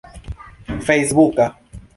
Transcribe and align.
fejsbuka 0.87 1.45